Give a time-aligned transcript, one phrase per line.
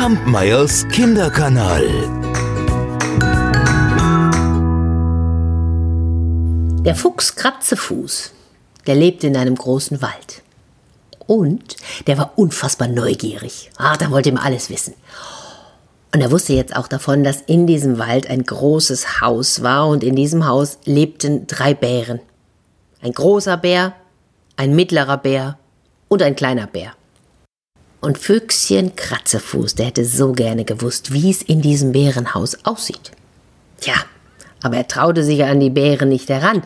[0.00, 1.86] Kampmeyers Kinderkanal.
[6.86, 8.32] Der Fuchs Kratzefuß,
[8.86, 10.40] der lebte in einem großen Wald.
[11.26, 11.76] Und
[12.06, 13.70] der war unfassbar neugierig.
[13.76, 14.94] Ach, da wollte ihm alles wissen.
[16.14, 20.02] Und er wusste jetzt auch davon, dass in diesem Wald ein großes Haus war und
[20.02, 22.20] in diesem Haus lebten drei Bären.
[23.02, 23.92] Ein großer Bär,
[24.56, 25.58] ein mittlerer Bär
[26.08, 26.94] und ein kleiner Bär.
[28.00, 33.12] Und Füchschen Kratzefuß, der hätte so gerne gewusst, wie es in diesem Bärenhaus aussieht.
[33.80, 33.94] Tja,
[34.62, 36.62] aber er traute sich an die Bären nicht heran.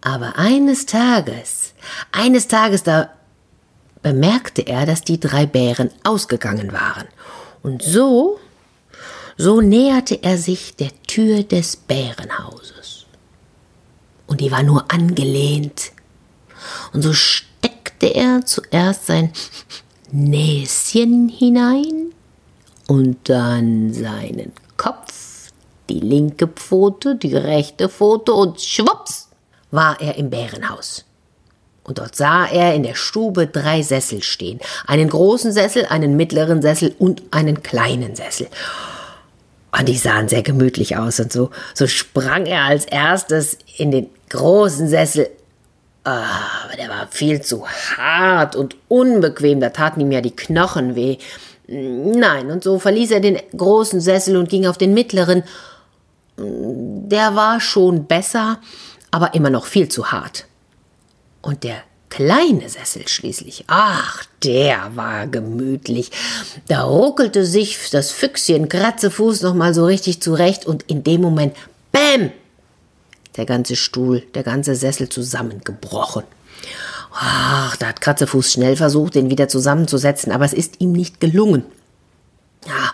[0.00, 1.74] Aber eines Tages,
[2.12, 3.10] eines Tages, da
[4.02, 7.06] bemerkte er, dass die drei Bären ausgegangen waren.
[7.62, 8.40] Und so,
[9.36, 13.06] so näherte er sich der Tür des Bärenhauses.
[14.26, 15.92] Und die war nur angelehnt.
[16.92, 19.32] Und so steckte er zuerst sein
[20.12, 22.12] Näschen hinein
[22.88, 25.50] und dann seinen Kopf,
[25.88, 29.28] die linke Pfote, die rechte Pfote und schwupps
[29.70, 31.04] war er im Bärenhaus.
[31.84, 34.60] Und dort sah er in der Stube drei Sessel stehen.
[34.86, 38.48] Einen großen Sessel, einen mittleren Sessel und einen kleinen Sessel.
[39.76, 41.20] Und die sahen sehr gemütlich aus.
[41.20, 45.30] Und so, so sprang er als erstes in den großen Sessel.
[46.04, 49.60] Aber der war viel zu hart und unbequem.
[49.60, 51.18] Da taten ihm ja die Knochen weh.
[51.66, 55.44] Nein, und so verließ er den großen Sessel und ging auf den mittleren.
[56.36, 58.58] Der war schon besser,
[59.10, 60.46] aber immer noch viel zu hart.
[61.42, 61.76] Und der
[62.08, 66.10] kleine Sessel schließlich, ach, der war gemütlich.
[66.66, 71.56] Da ruckelte sich das Füchschen Kratzefuß noch mal so richtig zurecht und in dem Moment,
[71.92, 72.32] bäm,
[73.36, 76.24] der ganze Stuhl, der ganze Sessel zusammengebrochen.
[77.12, 81.64] Ach, da hat Kratzefuß schnell versucht, den wieder zusammenzusetzen, aber es ist ihm nicht gelungen.
[82.66, 82.92] Ja,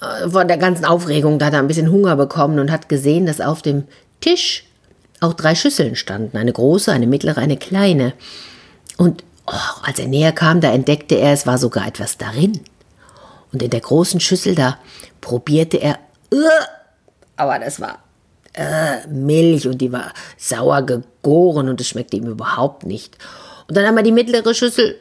[0.00, 3.26] äh, von der ganzen Aufregung, da hat er ein bisschen Hunger bekommen und hat gesehen,
[3.26, 3.84] dass auf dem
[4.20, 4.64] Tisch
[5.20, 8.12] auch drei Schüsseln standen, eine große, eine mittlere, eine kleine.
[8.96, 12.60] Und oh, als er näher kam, da entdeckte er, es war sogar etwas darin.
[13.52, 14.78] Und in der großen Schüssel, da
[15.20, 15.98] probierte er,
[16.32, 16.38] uh,
[17.36, 18.03] aber das war
[18.58, 23.16] uh, Milch und die war sauer gegoren und es schmeckte ihm überhaupt nicht.
[23.68, 24.96] Und dann haben wir die mittlere Schüssel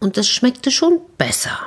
[0.00, 1.58] und das schmeckte schon besser.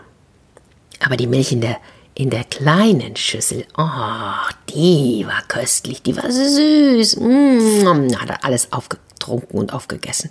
[1.03, 1.77] Aber die Milch in der
[2.15, 7.17] in der kleinen Schüssel, oh, die war köstlich, die war süß.
[7.17, 10.29] Mm, hat er alles aufgetrunken und aufgegessen.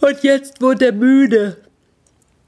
[0.00, 1.56] Und jetzt wurde er müde.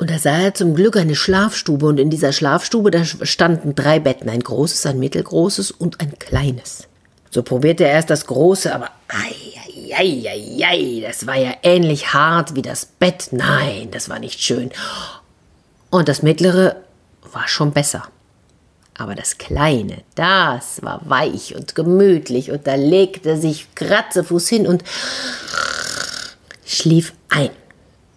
[0.05, 3.99] Und da sah er zum Glück eine Schlafstube und in dieser Schlafstube, da standen drei
[3.99, 6.89] Betten, ein großes, ein mittelgroßes und ein kleines.
[7.31, 12.85] So probierte er erst das große, aber ei, das war ja ähnlich hart wie das
[12.85, 13.29] Bett.
[13.31, 14.73] Nein, das war nicht schön.
[15.89, 16.77] Und das mittlere
[17.33, 18.03] war schon besser.
[18.99, 24.85] Aber das Kleine, das war weich und gemütlich und da legte sich Kratzefuß hin und
[26.67, 27.49] schlief ein.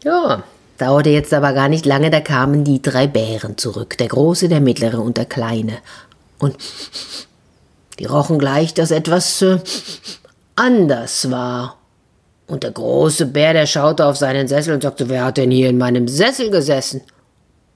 [0.03, 0.43] Ja,
[0.77, 4.61] dauerte jetzt aber gar nicht lange, da kamen die drei Bären zurück, der Große, der
[4.61, 5.77] Mittlere und der Kleine.
[6.39, 6.55] Und
[7.99, 9.59] die rochen gleich, dass etwas äh,
[10.55, 11.77] anders war.
[12.45, 15.69] Und der große Bär, der schaute auf seinen Sessel und sagte, wer hat denn hier
[15.69, 17.01] in meinem Sessel gesessen?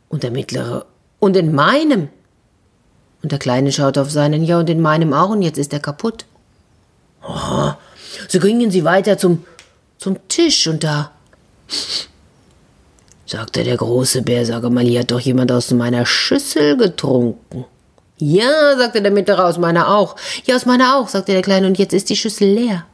[0.08, 0.86] Und der mittlere,
[1.20, 2.10] und in meinem.
[3.22, 5.80] Und der Kleine schaut auf seinen, ja, und in meinem auch, und jetzt ist er
[5.80, 6.26] kaputt.
[7.24, 7.72] Oh,
[8.28, 9.46] so gingen sie weiter zum,
[9.98, 11.12] zum Tisch, und da
[13.32, 17.66] sagte der große Bär, sage mal, hier hat doch jemand aus meiner Schüssel getrunken.
[18.18, 20.16] Ja, sagte der Mittlere, aus meiner auch.
[20.46, 22.86] Ja, aus meiner auch, sagte der Kleine, und jetzt ist die Schüssel leer.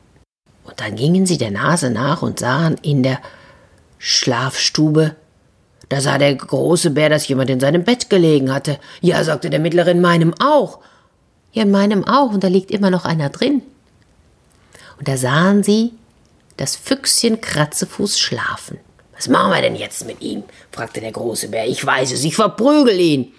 [0.63, 3.19] Und dann gingen sie der Nase nach und sahen in der
[3.97, 5.15] Schlafstube
[5.89, 8.79] da sah der große Bär, dass jemand in seinem Bett gelegen hatte.
[9.01, 10.79] Ja, sagte der mittlere, in meinem auch.
[11.53, 13.61] Ja, in meinem auch, und da liegt immer noch einer drin.
[14.99, 15.93] Und da sahen sie
[16.57, 18.79] das Füchschen Kratzefuß schlafen.
[19.17, 20.43] Was machen wir denn jetzt mit ihm?
[20.71, 21.67] fragte der große Bär.
[21.67, 23.33] Ich weiß es, ich verprügel ihn.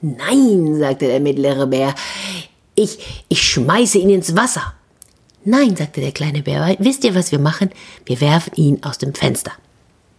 [0.00, 1.94] Nein, sagte der mittlere Bär,
[2.74, 4.74] ich, ich schmeiße ihn ins Wasser.
[5.44, 7.70] Nein, sagte der kleine Bär, wisst ihr, was wir machen?
[8.06, 9.52] Wir werfen ihn aus dem Fenster.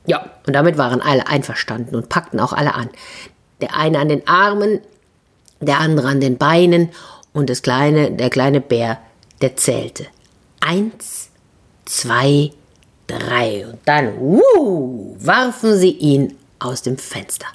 [0.06, 2.90] Ja, und damit waren alle einverstanden und packten auch alle an.
[3.62, 4.80] Der eine an den Armen,
[5.60, 6.90] der andere an den Beinen
[7.34, 9.00] und das kleine, der kleine Bär,
[9.42, 10.08] der zählte.
[10.60, 11.30] Eins,
[11.86, 12.52] zwei,
[13.10, 13.66] drei.
[13.68, 17.48] Und dann, wuh, warfen sie ihn aus dem Fenster.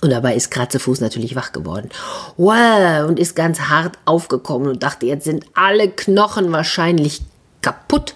[0.00, 1.88] Und dabei ist Kratzefuß natürlich wach geworden.
[2.36, 7.22] Wow, und ist ganz hart aufgekommen und dachte, jetzt sind alle Knochen wahrscheinlich
[7.62, 8.14] kaputt.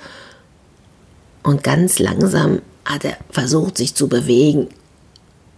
[1.43, 4.69] Und ganz langsam hat er versucht, sich zu bewegen.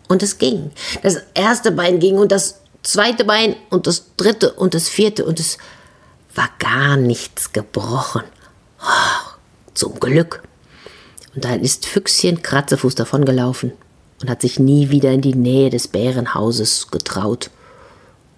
[0.08, 0.70] Und es ging.
[1.02, 5.40] Das erste Bein ging und das zweite Bein und das dritte und das vierte und
[5.40, 5.58] es
[6.34, 8.24] war gar nichts gebrochen.
[8.80, 9.30] Oh,
[9.74, 10.42] zum Glück.
[11.34, 13.72] Und dann ist Füchschen Kratzefuß davongelaufen
[14.20, 17.50] und hat sich nie wieder in die Nähe des Bärenhauses getraut.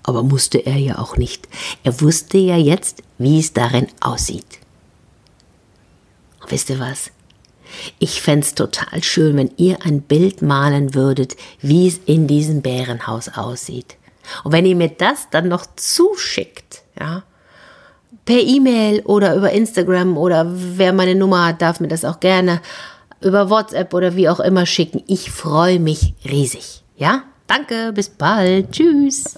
[0.02, 1.49] Aber musste er ja auch nicht.
[1.82, 4.58] Er wusste ja jetzt, wie es darin aussieht.
[6.41, 7.11] Und wisst ihr was?
[7.99, 13.31] Ich fände total schön, wenn ihr ein Bild malen würdet, wie es in diesem Bärenhaus
[13.31, 13.96] aussieht.
[14.44, 17.25] Und wenn ihr mir das dann noch zuschickt, ja,
[18.24, 22.60] per E-Mail oder über Instagram oder wer meine Nummer hat, darf mir das auch gerne
[23.20, 25.02] über WhatsApp oder wie auch immer schicken.
[25.06, 26.84] Ich freue mich riesig.
[26.96, 27.22] Ja?
[27.46, 28.72] Danke, bis bald.
[28.72, 29.34] Tschüss.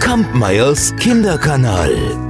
[0.00, 2.23] Kampmeyers Kinderkanal.